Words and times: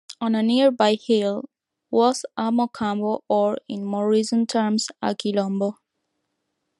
On 0.19 0.33
a 0.33 0.41
nearby 0.41 0.95
hill 0.95 1.47
was 1.91 2.25
a 2.35 2.49
mocambo 2.51 3.21
or, 3.29 3.59
in 3.67 3.85
more 3.85 4.09
recent 4.09 4.49
terms, 4.49 4.87
a 4.99 5.13
quilombo. 5.13 5.73